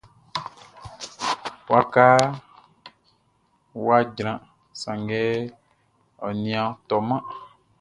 [1.71, 2.27] Wakaʼn
[3.83, 4.39] wʼa jran,
[4.81, 5.21] sanngɛ
[6.25, 7.23] ɔ nin a tɔman.